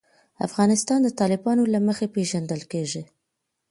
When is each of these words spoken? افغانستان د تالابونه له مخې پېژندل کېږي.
افغانستان 0.47 0.99
د 1.03 1.09
تالابونه 1.19 1.63
له 1.73 1.79
مخې 1.87 2.07
پېژندل 2.15 2.61
کېږي. 2.71 3.03